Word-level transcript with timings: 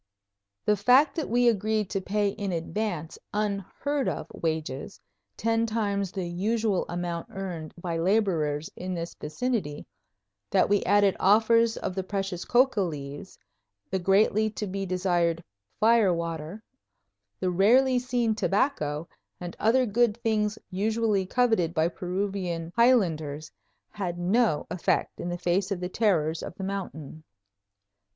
The 0.65 0.75
fact 0.75 1.15
that 1.15 1.29
we 1.29 1.47
agreed 1.47 1.87
to 1.91 2.01
pay 2.01 2.29
in 2.29 2.51
advance 2.51 3.19
unheard 3.35 4.09
of 4.09 4.25
wages, 4.33 4.99
ten 5.37 5.67
times 5.67 6.11
the 6.11 6.27
usual 6.27 6.87
amount 6.89 7.27
earned 7.29 7.75
by 7.79 7.99
laborers 7.99 8.67
in 8.75 8.95
this 8.95 9.13
vicinity, 9.13 9.85
that 10.49 10.69
we 10.69 10.83
added 10.85 11.15
offers 11.19 11.77
of 11.77 11.93
the 11.93 12.01
precious 12.03 12.45
coca 12.45 12.81
leaves, 12.81 13.37
the 13.91 13.99
greatly 13.99 14.49
to 14.49 14.65
be 14.65 14.87
desired 14.87 15.43
"fire 15.79 16.11
water," 16.11 16.63
the 17.39 17.51
rarely 17.51 17.99
seen 17.99 18.33
tobacco, 18.33 19.07
and 19.39 19.55
other 19.59 19.85
good 19.85 20.17
things 20.23 20.57
usually 20.71 21.27
coveted 21.27 21.75
by 21.75 21.87
Peruvian 21.87 22.73
highlanders, 22.75 23.51
had 23.91 24.17
no 24.17 24.65
effect 24.71 25.19
in 25.19 25.29
the 25.29 25.37
face 25.37 25.69
of 25.69 25.79
the 25.79 25.89
terrors 25.89 26.41
of 26.41 26.55
the 26.55 26.63
mountain. 26.63 27.23